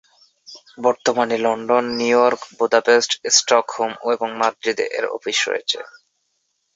[0.77, 5.79] বর্তমানে London, New York, Budapest, Stockholm এবং মাদ্রিদে এর অফিস রয়েছে।